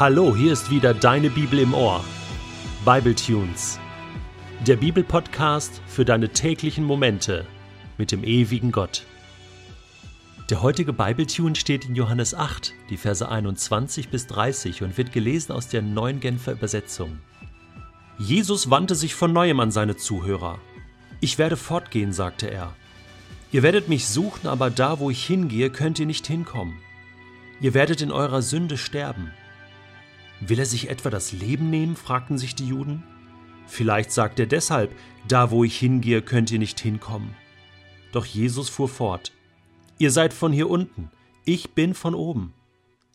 Hallo, 0.00 0.34
hier 0.34 0.54
ist 0.54 0.70
wieder 0.70 0.94
deine 0.94 1.28
Bibel 1.28 1.58
im 1.58 1.74
Ohr. 1.74 2.02
Bible 2.86 3.14
Tunes. 3.14 3.78
Der 4.66 4.76
Bibelpodcast 4.76 5.82
für 5.86 6.06
deine 6.06 6.30
täglichen 6.30 6.84
Momente 6.84 7.46
mit 7.98 8.10
dem 8.10 8.24
ewigen 8.24 8.72
Gott. 8.72 9.04
Der 10.48 10.62
heutige 10.62 10.94
Bibletune 10.94 11.54
steht 11.54 11.84
in 11.84 11.96
Johannes 11.96 12.32
8, 12.32 12.72
die 12.88 12.96
Verse 12.96 13.28
21 13.28 14.08
bis 14.08 14.26
30 14.26 14.82
und 14.82 14.96
wird 14.96 15.12
gelesen 15.12 15.52
aus 15.52 15.68
der 15.68 15.82
neuen 15.82 16.18
Genfer 16.20 16.52
Übersetzung. 16.52 17.18
Jesus 18.18 18.70
wandte 18.70 18.94
sich 18.94 19.14
von 19.14 19.34
neuem 19.34 19.60
an 19.60 19.70
seine 19.70 19.96
Zuhörer. 19.96 20.60
Ich 21.20 21.36
werde 21.36 21.58
fortgehen, 21.58 22.14
sagte 22.14 22.50
er. 22.50 22.74
Ihr 23.52 23.62
werdet 23.62 23.90
mich 23.90 24.08
suchen, 24.08 24.48
aber 24.48 24.70
da, 24.70 24.98
wo 24.98 25.10
ich 25.10 25.22
hingehe, 25.26 25.68
könnt 25.68 25.98
ihr 25.98 26.06
nicht 26.06 26.26
hinkommen. 26.26 26.78
Ihr 27.60 27.74
werdet 27.74 28.00
in 28.00 28.10
eurer 28.10 28.40
Sünde 28.40 28.78
sterben. 28.78 29.30
Will 30.40 30.58
er 30.58 30.66
sich 30.66 30.88
etwa 30.88 31.10
das 31.10 31.32
Leben 31.32 31.70
nehmen? 31.70 31.96
fragten 31.96 32.38
sich 32.38 32.54
die 32.54 32.66
Juden. 32.66 33.02
Vielleicht 33.66 34.10
sagt 34.10 34.40
er 34.40 34.46
deshalb, 34.46 34.94
da 35.28 35.50
wo 35.50 35.64
ich 35.64 35.78
hingehe, 35.78 36.22
könnt 36.22 36.50
ihr 36.50 36.58
nicht 36.58 36.80
hinkommen. 36.80 37.34
Doch 38.12 38.24
Jesus 38.24 38.68
fuhr 38.68 38.88
fort, 38.88 39.32
Ihr 40.00 40.10
seid 40.10 40.32
von 40.32 40.50
hier 40.50 40.70
unten, 40.70 41.10
ich 41.44 41.72
bin 41.72 41.92
von 41.92 42.14
oben. 42.14 42.54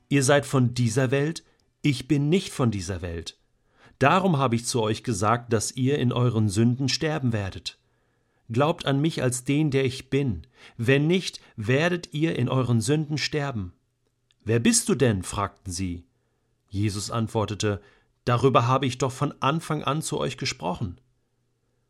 Ihr 0.07 0.21
seid 0.21 0.45
von 0.45 0.75
dieser 0.75 1.09
Welt, 1.09 1.43
ich 1.81 2.07
bin 2.07 2.29
nicht 2.29 2.53
von 2.53 2.69
dieser 2.69 3.01
Welt. 3.01 3.39
Darum 3.97 4.37
habe 4.37 4.55
ich 4.55 4.67
zu 4.67 4.83
euch 4.83 5.03
gesagt, 5.03 5.51
dass 5.51 5.71
ihr 5.71 5.97
in 5.97 6.13
euren 6.13 6.47
Sünden 6.47 6.87
sterben 6.87 7.33
werdet. 7.33 7.79
Glaubt 8.51 8.85
an 8.85 9.01
mich 9.01 9.23
als 9.23 9.45
den, 9.45 9.71
der 9.71 9.83
ich 9.83 10.11
bin. 10.11 10.45
Wenn 10.77 11.07
nicht, 11.07 11.41
werdet 11.55 12.13
ihr 12.13 12.35
in 12.35 12.49
euren 12.49 12.81
Sünden 12.81 13.17
sterben. 13.17 13.73
Wer 14.43 14.59
bist 14.59 14.87
du 14.87 14.93
denn? 14.93 15.23
fragten 15.23 15.73
sie. 15.73 16.03
Jesus 16.75 17.09
antwortete, 17.09 17.81
Darüber 18.25 18.67
habe 18.67 18.85
ich 18.85 18.97
doch 18.97 19.11
von 19.11 19.33
Anfang 19.39 19.83
an 19.83 20.01
zu 20.01 20.19
euch 20.19 20.37
gesprochen. 20.37 20.99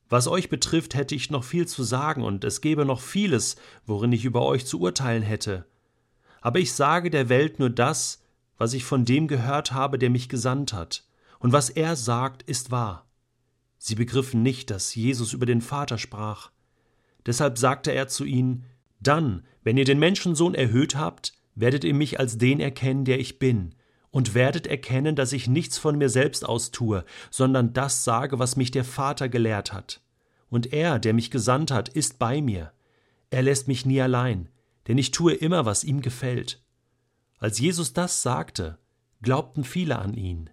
Was 0.10 0.28
euch 0.28 0.50
betrifft, 0.50 0.94
hätte 0.94 1.16
ich 1.16 1.32
noch 1.32 1.44
viel 1.44 1.68
zu 1.68 1.84
sagen, 1.84 2.24
und 2.24 2.44
es 2.44 2.62
gäbe 2.62 2.86
noch 2.86 3.02
vieles, 3.02 3.56
worin 3.86 4.12
ich 4.12 4.26
über 4.26 4.44
euch 4.44 4.66
zu 4.66 4.80
urteilen 4.80 5.24
hätte. 5.24 5.66
Aber 6.42 6.60
ich 6.60 6.74
sage 6.74 7.10
der 7.10 7.30
Welt 7.30 7.58
nur 7.58 7.72
das, 7.72 8.22
was 8.58 8.74
ich 8.74 8.86
von 8.86 9.06
dem 9.06 9.28
gehört 9.28 9.72
habe, 9.72 9.98
der 9.98 10.12
mich 10.12 10.30
gesandt 10.30 10.74
hat, 10.74 11.04
und 11.40 11.52
was 11.52 11.70
er 11.72 11.96
sagt, 11.96 12.44
ist 12.44 12.70
wahr. 12.70 13.08
Sie 13.80 13.96
begriffen 13.96 14.44
nicht, 14.44 14.70
dass 14.70 14.94
Jesus 14.94 15.34
über 15.34 15.46
den 15.48 15.62
Vater 15.62 15.98
sprach. 15.98 16.52
Deshalb 17.26 17.58
sagte 17.58 17.92
er 17.92 18.08
zu 18.08 18.24
ihnen 18.24 18.66
Dann, 19.00 19.46
wenn 19.64 19.78
ihr 19.78 19.86
den 19.86 20.00
Menschensohn 20.00 20.54
erhöht 20.54 20.96
habt, 20.96 21.34
werdet 21.56 21.84
ihr 21.84 21.94
mich 21.94 22.20
als 22.20 22.38
den 22.38 22.60
erkennen, 22.60 23.06
der 23.06 23.20
ich 23.20 23.40
bin, 23.40 23.74
und 24.16 24.34
werdet 24.34 24.66
erkennen, 24.66 25.18
dass 25.18 25.34
ich 25.34 25.50
nichts 25.50 25.78
von 25.78 25.98
mir 25.98 26.08
selbst 26.08 26.46
aus 26.46 26.72
tue, 26.72 27.04
sondern 27.30 27.74
das 27.74 28.06
sage, 28.06 28.40
was 28.40 28.56
mich 28.56 28.72
der 28.72 28.86
Vater 28.86 29.28
gelehrt 29.28 29.74
hat. 29.74 30.00
Und 30.48 30.72
er, 30.72 31.00
der 31.00 31.14
mich 31.14 31.32
gesandt 31.32 31.70
hat, 31.70 31.90
ist 31.90 32.18
bei 32.18 32.42
mir. 32.42 32.72
Er 33.30 33.42
lässt 33.42 33.68
mich 33.68 33.86
nie 33.86 34.00
allein, 34.00 34.48
denn 34.88 34.98
ich 34.98 35.12
tue 35.12 35.34
immer, 35.34 35.66
was 35.66 35.84
ihm 35.84 36.00
gefällt. 36.00 36.64
Als 37.40 37.60
Jesus 37.60 37.92
das 37.92 38.22
sagte, 38.22 38.78
glaubten 39.22 39.66
viele 39.66 40.00
an 40.00 40.14
ihn. 40.14 40.50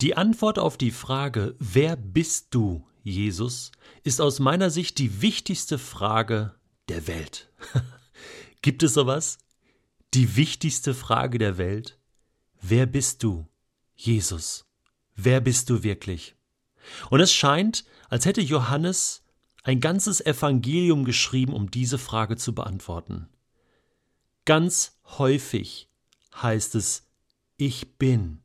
Die 0.00 0.16
Antwort 0.16 0.58
auf 0.58 0.76
die 0.76 0.90
Frage 0.90 1.54
Wer 1.60 1.94
bist 1.94 2.48
du, 2.50 2.84
Jesus, 3.04 3.70
ist 4.02 4.20
aus 4.20 4.40
meiner 4.40 4.70
Sicht 4.70 4.98
die 4.98 5.22
wichtigste 5.22 5.78
Frage 5.78 6.56
der 6.88 7.06
Welt. 7.06 7.48
Gibt 8.60 8.82
es 8.82 8.94
sowas? 8.94 9.38
Die 10.14 10.34
wichtigste 10.34 10.94
Frage 10.94 11.38
der 11.38 11.58
Welt? 11.58 11.95
Wer 12.68 12.86
bist 12.86 13.22
du, 13.22 13.46
Jesus? 13.94 14.66
Wer 15.14 15.40
bist 15.40 15.70
du 15.70 15.84
wirklich? 15.84 16.34
Und 17.10 17.20
es 17.20 17.32
scheint, 17.32 17.84
als 18.08 18.26
hätte 18.26 18.40
Johannes 18.40 19.22
ein 19.62 19.78
ganzes 19.78 20.20
Evangelium 20.20 21.04
geschrieben, 21.04 21.52
um 21.54 21.70
diese 21.70 21.96
Frage 21.96 22.36
zu 22.36 22.56
beantworten. 22.56 23.28
Ganz 24.46 24.98
häufig 25.04 25.88
heißt 26.34 26.74
es 26.74 27.06
Ich 27.56 27.98
bin 27.98 28.42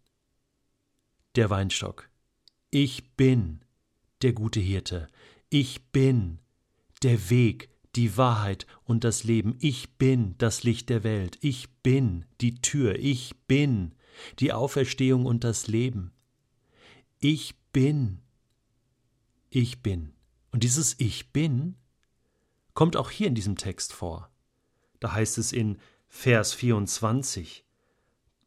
der 1.35 1.49
Weinstock. 1.49 2.07
Ich 2.69 3.15
bin 3.15 3.61
der 4.21 4.33
gute 4.33 4.59
Hirte. 4.59 5.07
Ich 5.49 5.81
bin 5.91 6.37
der 7.01 7.31
Weg, 7.31 7.71
die 7.95 8.17
Wahrheit 8.17 8.67
und 8.83 9.03
das 9.03 9.23
Leben. 9.23 9.55
Ich 9.61 9.97
bin 9.97 10.35
das 10.37 10.61
Licht 10.61 10.89
der 10.89 11.03
Welt. 11.03 11.39
Ich 11.41 11.69
bin 11.81 12.25
die 12.39 12.61
Tür. 12.61 12.99
Ich 12.99 13.33
bin 13.47 13.95
die 14.39 14.53
Auferstehung 14.53 15.25
und 15.25 15.43
das 15.43 15.67
Leben. 15.67 16.11
Ich 17.19 17.55
bin. 17.71 18.21
Ich 19.49 19.81
bin. 19.81 20.13
Und 20.51 20.63
dieses 20.63 20.99
Ich 20.99 21.31
bin 21.31 21.75
kommt 22.73 22.95
auch 22.95 23.09
hier 23.09 23.27
in 23.27 23.35
diesem 23.35 23.57
Text 23.57 23.93
vor. 23.93 24.29
Da 24.99 25.13
heißt 25.13 25.37
es 25.37 25.51
in 25.51 25.77
Vers 26.07 26.53
24, 26.53 27.65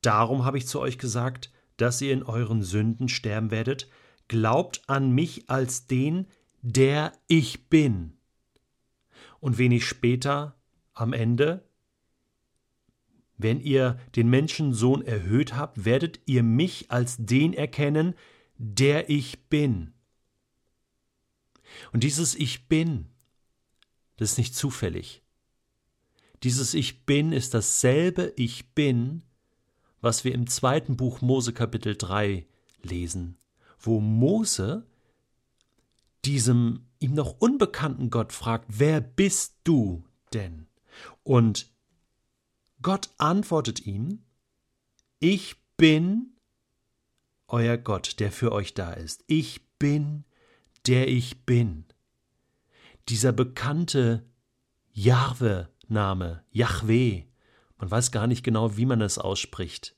Darum 0.03 0.45
habe 0.45 0.59
ich 0.59 0.67
zu 0.67 0.81
euch 0.81 0.99
gesagt, 0.99 1.51
dass 1.79 2.01
ihr 2.03 2.13
in 2.13 2.23
euren 2.23 2.63
Sünden 2.63 3.09
sterben 3.09 3.51
werdet, 3.51 3.89
glaubt 4.29 4.83
an 4.87 5.13
mich 5.13 5.49
als 5.49 5.87
den, 5.87 6.27
der 6.61 7.13
ich 7.27 7.69
bin. 7.69 8.19
Und 9.41 9.57
wenig 9.57 9.87
später, 9.87 10.57
am 10.93 11.13
Ende, 11.13 11.67
wenn 13.45 13.61
ihr 13.61 13.99
den 14.17 14.31
Menschensohn 14.31 15.03
erhöht 15.03 15.55
habt, 15.55 15.85
werdet 15.85 16.19
ihr 16.25 16.43
mich 16.43 16.91
als 16.91 17.19
den 17.19 17.53
erkennen, 17.53 18.15
der 18.57 19.11
ich 19.11 19.51
bin. 19.51 19.93
Und 21.93 22.05
dieses 22.05 22.35
Ich 22.35 22.69
bin, 22.69 23.11
das 24.17 24.33
ist 24.33 24.39
nicht 24.39 24.57
zufällig. 24.57 25.23
Dieses 26.43 26.73
Ich 26.73 27.05
bin 27.05 27.33
ist 27.33 27.53
dasselbe 27.53 28.33
Ich 28.37 28.73
bin, 28.73 29.23
was 30.01 30.25
wir 30.25 30.35
im 30.35 30.47
zweiten 30.47 30.97
Buch 30.97 31.21
Mose 31.21 31.53
Kapitel 31.53 31.97
3 31.97 32.47
lesen, 32.83 33.37
wo 33.79 34.01
Mose 34.01 34.87
diesem 36.25 36.87
ihm 36.99 37.13
noch 37.13 37.39
unbekannten 37.41 38.09
Gott 38.09 38.33
fragt, 38.33 38.65
wer 38.69 39.03
bist 39.03 39.59
du 39.65 40.03
denn? 40.33 40.67
Und 41.25 41.74
Gott 42.85 43.09
antwortet 43.17 43.87
ihm, 43.87 44.23
ich 45.19 45.57
bin 45.79 46.37
euer 47.49 47.79
Gott, 47.79 48.21
der 48.21 48.31
für 48.31 48.53
euch 48.53 48.75
da 48.75 48.93
ist. 48.93 49.25
Ich 49.27 49.79
bin, 49.79 50.25
der 50.87 51.09
ich 51.09 51.47
bin. 51.47 51.87
Dieser 53.09 53.33
bekannte 53.33 54.29
Jahwe-Name, 54.93 56.45
Yahweh, 56.51 57.25
man 57.79 57.91
weiß 57.91 58.13
gar 58.13 58.27
nicht 58.27 58.45
genau, 58.45 58.77
wie 58.77 58.85
man 58.85 59.01
es 59.01 59.17
ausspricht. 59.17 59.97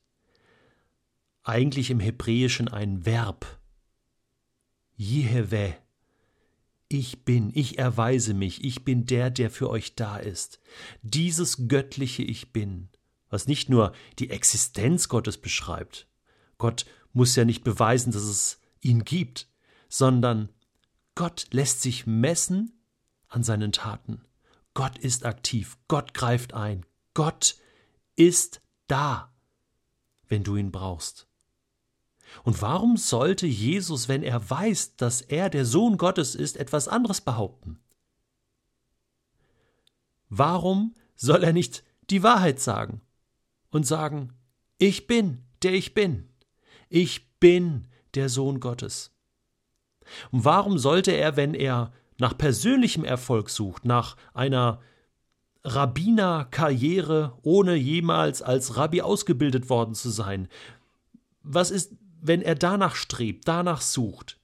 Eigentlich 1.43 1.91
im 1.91 1.99
Hebräischen 1.99 2.69
ein 2.69 3.05
Verb. 3.05 3.59
Jehwe. 4.95 5.75
Ich 6.89 7.25
bin, 7.25 7.51
ich 7.55 7.79
erweise 7.79 8.33
mich, 8.33 8.65
ich 8.65 8.85
bin 8.85 9.07
der, 9.07 9.31
der 9.31 9.51
für 9.51 9.69
euch 9.71 9.97
da 9.97 10.19
ist. 10.19 10.61
Dieses 11.03 11.69
göttliche 11.69 12.23
Ich 12.23 12.53
bin, 12.53 12.89
was 13.29 13.49
nicht 13.49 13.69
nur 13.69 13.93
die 14.19 14.31
Existenz 14.31 15.09
Gottes 15.09 15.39
beschreibt. 15.39 16.07
Gott 16.59 16.87
muss 17.13 17.35
ja 17.35 17.45
nicht 17.45 17.65
beweisen, 17.65 18.13
dass 18.13 18.23
es 18.23 18.61
ihn 18.81 19.05
gibt, 19.05 19.49
sondern 19.89 20.51
Gott 21.17 21.47
lässt 21.51 21.83
sich 21.83 22.07
messen 22.07 22.73
an 23.29 23.43
seinen 23.43 23.73
Taten. 23.73 24.21
Gott 24.75 24.99
ist 24.99 25.25
aktiv, 25.25 25.79
Gott 25.89 26.15
greift 26.15 26.55
ein, 26.55 26.85
Gott 27.15 27.57
ist 28.15 28.61
da, 28.87 29.35
wenn 30.29 30.45
du 30.45 30.57
ihn 30.57 30.71
brauchst. 30.71 31.27
Und 32.45 32.61
warum 32.63 32.97
sollte 32.97 33.47
Jesus, 33.47 34.09
wenn 34.09 34.23
er 34.23 34.49
weiß, 34.49 34.97
dass 34.97 35.21
er 35.21 35.51
der 35.51 35.65
Sohn 35.65 35.97
Gottes 35.97 36.35
ist, 36.35 36.57
etwas 36.57 36.89
anderes 36.89 37.21
behaupten? 37.21 37.79
Warum 40.29 40.95
soll 41.15 41.45
er 41.45 41.53
nicht 41.53 41.85
die 42.11 42.23
Wahrheit 42.23 42.61
sagen 42.61 43.01
und 43.71 43.87
sagen, 43.87 44.33
ich 44.79 45.07
bin, 45.07 45.45
der 45.63 45.75
ich 45.75 45.95
bin, 45.95 46.29
ich 46.89 47.39
bin 47.39 47.87
der 48.15 48.29
Sohn 48.29 48.61
Gottes? 48.61 49.13
Und 50.31 50.45
warum 50.45 50.79
sollte 50.79 51.13
er, 51.13 51.37
wenn 51.37 51.55
er 51.55 51.93
nach 52.19 52.37
persönlichem 52.37 53.05
Erfolg 53.05 53.51
sucht, 53.51 53.85
nach 53.85 54.17
einer 54.35 54.81
Rabbinerkarriere, 55.65 57.37
ohne 57.43 57.75
jemals 57.75 58.41
als 58.41 58.77
Rabbi 58.77 59.03
ausgebildet 59.03 59.69
worden 59.69 59.95
zu 59.95 60.11
sein, 60.11 60.49
was 61.43 61.71
ist 61.71 61.93
wenn 62.27 62.43
er 62.43 62.55
danach 62.55 62.95
strebt, 62.95 63.47
danach 63.49 63.81
sucht, 63.81 64.39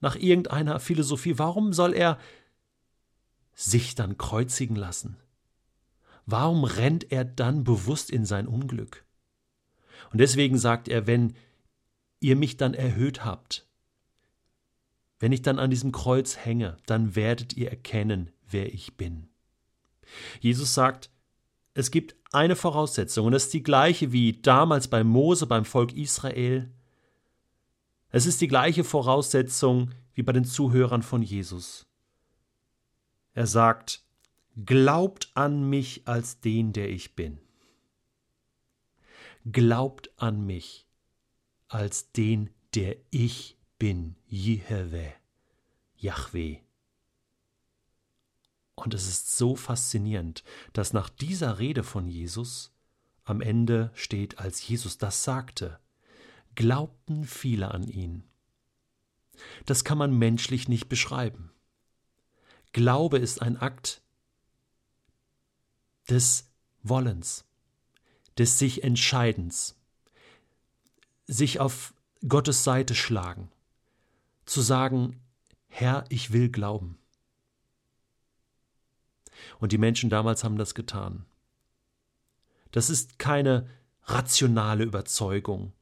nach 0.00 0.16
irgendeiner 0.16 0.80
Philosophie, 0.80 1.38
warum 1.38 1.72
soll 1.72 1.94
er 1.94 2.18
sich 3.54 3.94
dann 3.94 4.18
kreuzigen 4.18 4.76
lassen? 4.76 5.16
Warum 6.26 6.64
rennt 6.64 7.10
er 7.12 7.24
dann 7.24 7.64
bewusst 7.64 8.10
in 8.10 8.24
sein 8.24 8.46
Unglück? 8.46 9.04
Und 10.12 10.18
deswegen 10.18 10.58
sagt 10.58 10.88
er, 10.88 11.06
wenn 11.06 11.34
ihr 12.20 12.36
mich 12.36 12.56
dann 12.56 12.74
erhöht 12.74 13.24
habt, 13.24 13.66
wenn 15.18 15.32
ich 15.32 15.42
dann 15.42 15.58
an 15.58 15.70
diesem 15.70 15.92
Kreuz 15.92 16.36
hänge, 16.36 16.76
dann 16.86 17.16
werdet 17.16 17.56
ihr 17.56 17.70
erkennen, 17.70 18.30
wer 18.48 18.72
ich 18.72 18.96
bin. 18.96 19.28
Jesus 20.40 20.74
sagt, 20.74 21.10
es 21.74 21.90
gibt 21.90 22.16
eine 22.32 22.56
Voraussetzung 22.56 23.26
und 23.26 23.32
das 23.32 23.44
ist 23.44 23.54
die 23.54 23.62
gleiche 23.62 24.12
wie 24.12 24.34
damals 24.40 24.88
bei 24.88 25.04
Mose 25.04 25.46
beim 25.46 25.64
Volk 25.64 25.94
Israel. 25.94 26.70
Es 28.16 28.24
ist 28.24 28.40
die 28.40 28.48
gleiche 28.48 28.82
Voraussetzung 28.82 29.90
wie 30.14 30.22
bei 30.22 30.32
den 30.32 30.46
Zuhörern 30.46 31.02
von 31.02 31.20
Jesus. 31.20 31.86
Er 33.34 33.46
sagt, 33.46 34.06
Glaubt 34.64 35.30
an 35.34 35.68
mich 35.68 36.08
als 36.08 36.40
den, 36.40 36.72
der 36.72 36.88
ich 36.88 37.14
bin. 37.14 37.38
Glaubt 39.44 40.10
an 40.16 40.46
mich 40.46 40.86
als 41.68 42.10
den, 42.12 42.48
der 42.74 42.96
ich 43.10 43.58
bin, 43.78 44.16
Jehwe, 44.26 45.12
Yahweh. 45.96 46.60
Und 48.76 48.94
es 48.94 49.06
ist 49.06 49.36
so 49.36 49.56
faszinierend, 49.56 50.42
dass 50.72 50.94
nach 50.94 51.10
dieser 51.10 51.58
Rede 51.58 51.82
von 51.82 52.08
Jesus 52.08 52.74
am 53.24 53.42
Ende 53.42 53.90
steht, 53.92 54.38
als 54.38 54.66
Jesus 54.66 54.96
das 54.96 55.22
sagte, 55.22 55.80
glaubten 56.56 57.24
viele 57.24 57.70
an 57.72 57.86
ihn. 57.86 58.24
Das 59.66 59.84
kann 59.84 59.98
man 59.98 60.16
menschlich 60.16 60.68
nicht 60.68 60.88
beschreiben. 60.88 61.52
Glaube 62.72 63.18
ist 63.18 63.40
ein 63.42 63.56
Akt 63.56 64.02
des 66.08 66.50
Wollens, 66.82 67.44
des 68.38 68.58
sich 68.58 68.82
Entscheidens, 68.84 69.76
sich 71.26 71.60
auf 71.60 71.94
Gottes 72.26 72.64
Seite 72.64 72.94
schlagen, 72.94 73.50
zu 74.46 74.60
sagen, 74.60 75.20
Herr, 75.68 76.04
ich 76.08 76.32
will 76.32 76.48
glauben. 76.50 76.98
Und 79.58 79.72
die 79.72 79.78
Menschen 79.78 80.10
damals 80.10 80.44
haben 80.44 80.56
das 80.56 80.74
getan. 80.74 81.26
Das 82.70 82.90
ist 82.90 83.18
keine 83.18 83.68
rationale 84.04 84.84
Überzeugung. 84.84 85.72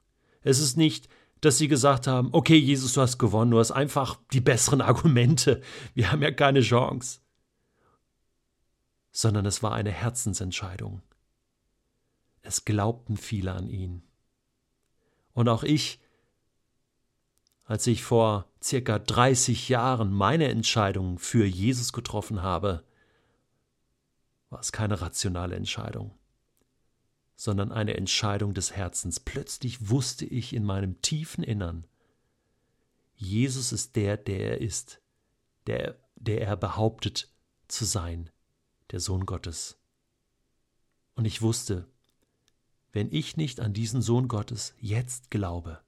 Es 0.45 0.61
ist 0.61 0.77
nicht, 0.77 1.09
dass 1.41 1.59
sie 1.59 1.67
gesagt 1.67 2.07
haben, 2.07 2.29
okay, 2.31 2.57
Jesus, 2.57 2.93
du 2.93 3.01
hast 3.01 3.19
gewonnen, 3.19 3.51
du 3.51 3.59
hast 3.59 3.73
einfach 3.73 4.21
die 4.33 4.41
besseren 4.41 4.81
Argumente, 4.81 5.61
wir 5.95 6.13
haben 6.13 6.23
ja 6.23 6.31
keine 6.31 6.61
Chance 6.61 7.19
sondern 9.15 9.47
es 9.47 9.63
war 9.63 9.73
eine 9.73 9.93
Herzensentscheidung. 9.93 11.01
Es 12.43 12.65
glaubten 12.65 13.17
viele 13.17 13.53
an 13.53 13.69
ihn. 13.69 14.03
Und 15.33 15.49
auch 15.49 15.63
ich, 15.63 16.01
als 17.65 17.87
ich 17.87 18.03
vor 18.03 18.51
circa 18.61 18.99
30 18.99 19.69
Jahren 19.69 20.13
meine 20.13 20.49
Entscheidung 20.49 21.21
für 21.21 21.47
Jesus 21.47 21.93
getroffen 21.93 22.43
habe, 22.43 22.83
war 24.51 24.59
es 24.59 24.73
keine 24.73 25.01
rationale 25.01 25.55
Entscheidung, 25.55 26.19
sondern 27.45 27.73
eine 27.73 27.95
Entscheidung 27.99 28.55
des 28.55 28.73
Herzens. 28.73 29.21
Plötzlich 29.21 29.91
wusste 29.91 30.25
ich 30.25 30.55
in 30.55 30.65
meinem 30.65 31.03
tiefen 31.03 31.45
Innern, 31.45 31.87
Jesus 33.17 33.71
ist 33.71 33.97
der, 33.97 34.17
der 34.17 34.41
er 34.53 34.61
ist, 34.63 35.03
der, 35.67 35.99
der 36.17 36.41
er 36.41 36.57
behauptet 36.57 37.29
zu 37.69 37.85
sein 37.85 38.31
der 38.93 39.01
Sohn 39.01 39.27
Gottes. 39.27 39.79
Und 41.17 41.27
ich 41.27 41.43
wusste, 41.43 41.87
wenn 42.93 43.13
ich 43.13 43.37
nicht 43.37 43.61
an 43.61 43.75
diesen 43.75 44.01
Sohn 44.01 44.27
Gottes 44.27 44.75
jetzt 44.79 45.31
glaube, 45.31 45.81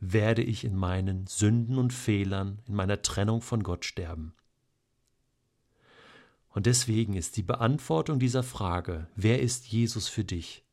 werde 0.00 0.42
ich 0.42 0.62
in 0.62 0.76
meinen 0.76 1.26
Sünden 1.26 1.78
und 1.78 1.94
Fehlern, 1.94 2.60
in 2.66 2.74
meiner 2.74 3.00
Trennung 3.00 3.40
von 3.40 3.62
Gott 3.62 3.86
sterben. 3.86 4.34
Und 6.50 6.66
deswegen 6.66 7.14
ist 7.14 7.38
die 7.38 7.42
Beantwortung 7.42 8.18
dieser 8.18 8.42
Frage, 8.42 9.08
wer 9.16 9.40
ist 9.40 9.68
Jesus 9.68 10.08
für 10.08 10.24
dich, 10.24 10.67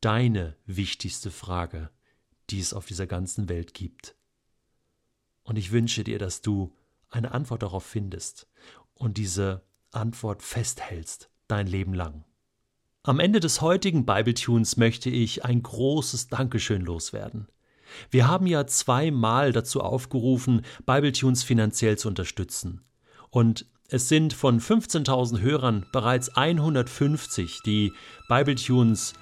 deine 0.00 0.56
wichtigste 0.66 1.30
Frage, 1.30 1.90
die 2.50 2.60
es 2.60 2.72
auf 2.72 2.86
dieser 2.86 3.06
ganzen 3.06 3.48
Welt 3.48 3.74
gibt. 3.74 4.14
Und 5.42 5.56
ich 5.56 5.72
wünsche 5.72 6.04
dir, 6.04 6.18
dass 6.18 6.42
du 6.42 6.74
eine 7.08 7.32
Antwort 7.32 7.62
darauf 7.62 7.84
findest 7.84 8.46
und 8.94 9.18
diese 9.18 9.62
Antwort 9.90 10.42
festhältst, 10.42 11.30
dein 11.48 11.66
Leben 11.66 11.94
lang. 11.94 12.24
Am 13.02 13.18
Ende 13.18 13.40
des 13.40 13.60
heutigen 13.60 14.04
Bibletunes 14.04 14.76
möchte 14.76 15.10
ich 15.10 15.44
ein 15.44 15.62
großes 15.62 16.28
Dankeschön 16.28 16.82
loswerden. 16.82 17.48
Wir 18.10 18.28
haben 18.28 18.46
ja 18.46 18.66
zweimal 18.66 19.52
dazu 19.52 19.80
aufgerufen, 19.80 20.64
Bibletunes 20.86 21.42
finanziell 21.42 21.98
zu 21.98 22.08
unterstützen. 22.08 22.84
Und 23.30 23.66
es 23.88 24.08
sind 24.08 24.32
von 24.32 24.60
15.000 24.60 25.40
Hörern 25.40 25.86
bereits 25.92 26.28
150, 26.28 27.62
die 27.64 27.92
Bibletunes 28.28 29.14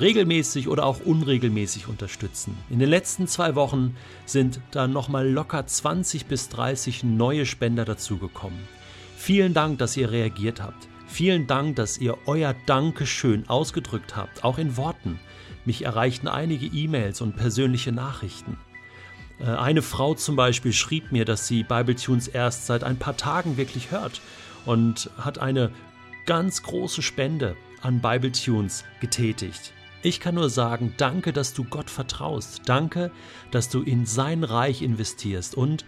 regelmäßig 0.00 0.68
oder 0.68 0.84
auch 0.84 1.00
unregelmäßig 1.00 1.88
unterstützen. 1.88 2.56
In 2.70 2.78
den 2.78 2.88
letzten 2.88 3.26
zwei 3.26 3.54
Wochen 3.54 3.96
sind 4.26 4.60
da 4.70 4.86
nochmal 4.86 5.28
locker 5.28 5.66
20 5.66 6.26
bis 6.26 6.48
30 6.48 7.04
neue 7.04 7.46
Spender 7.46 7.84
dazugekommen. 7.84 8.58
Vielen 9.16 9.54
Dank, 9.54 9.78
dass 9.78 9.96
ihr 9.96 10.10
reagiert 10.10 10.62
habt. 10.62 10.88
Vielen 11.06 11.46
Dank, 11.46 11.76
dass 11.76 11.98
ihr 11.98 12.18
euer 12.26 12.54
Dankeschön 12.66 13.48
ausgedrückt 13.48 14.14
habt, 14.16 14.44
auch 14.44 14.58
in 14.58 14.76
Worten. 14.76 15.18
Mich 15.64 15.84
erreichten 15.84 16.28
einige 16.28 16.66
E-Mails 16.66 17.20
und 17.20 17.36
persönliche 17.36 17.92
Nachrichten. 17.92 18.58
Äh, 19.40 19.44
eine 19.44 19.82
Frau 19.82 20.14
zum 20.14 20.36
Beispiel 20.36 20.72
schrieb 20.72 21.12
mir, 21.12 21.24
dass 21.24 21.48
sie 21.48 21.62
Bibletunes 21.62 22.28
erst 22.28 22.66
seit 22.66 22.84
ein 22.84 22.98
paar 22.98 23.16
Tagen 23.16 23.56
wirklich 23.56 23.90
hört 23.90 24.20
und 24.66 25.10
hat 25.18 25.38
eine 25.38 25.70
ganz 26.26 26.62
große 26.62 27.02
Spende 27.02 27.56
an 27.80 28.00
Bibletunes 28.00 28.84
getätigt. 29.00 29.72
Ich 30.02 30.20
kann 30.20 30.36
nur 30.36 30.50
sagen, 30.50 30.94
danke, 30.96 31.32
dass 31.32 31.54
du 31.54 31.64
Gott 31.64 31.90
vertraust. 31.90 32.62
Danke, 32.66 33.10
dass 33.50 33.68
du 33.68 33.82
in 33.82 34.06
sein 34.06 34.44
Reich 34.44 34.82
investierst 34.82 35.56
und 35.56 35.84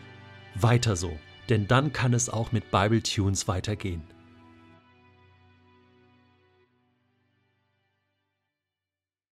weiter 0.55 0.97
so 0.97 1.13
denn 1.51 1.67
dann 1.67 1.93
kann 1.93 2.15
es 2.15 2.31
auch 2.31 2.53
mit 2.53 2.71
Bible 2.71 3.03
Tunes 3.03 3.49
weitergehen. 3.49 4.03